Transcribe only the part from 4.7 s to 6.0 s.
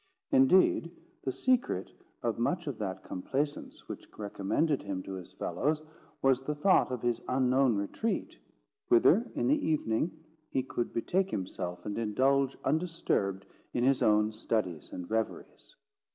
him to his fellows,